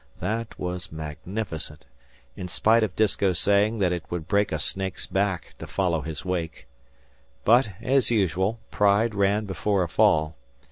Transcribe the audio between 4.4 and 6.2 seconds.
a snake's back to follow